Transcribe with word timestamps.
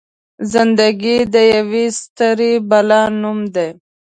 زنده 0.51 0.87
ګي 1.01 1.17
د 1.33 1.35
يوې 1.55 1.85
ستړې 2.01 2.53
بلا 2.69 3.01
نوم 3.21 3.39
دی. 3.55 3.69